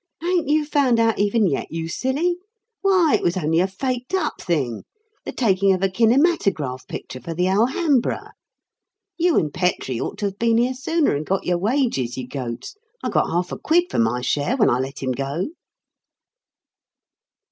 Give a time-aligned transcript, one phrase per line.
[0.23, 2.37] "Ain't you found out even yet, you silly?
[2.81, 4.83] Why, it was only a faked up thing
[5.25, 8.33] the taking of a kinematograph picture for the Alhambra.
[9.19, 12.75] You and Petrie ought to have been here sooner and got your wages, you goats.
[13.03, 15.49] I got half a quid for my share when I let him go."